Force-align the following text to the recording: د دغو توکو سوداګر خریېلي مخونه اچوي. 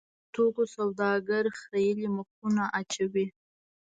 د 0.03 0.03
دغو 0.09 0.15
توکو 0.33 0.63
سوداګر 0.75 1.43
خریېلي 1.59 2.07
مخونه 2.17 2.63
اچوي. 2.79 3.25